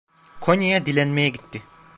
Konya'ya 0.41 0.85
dilenmeye 0.85 1.29
gitti. 1.29 1.63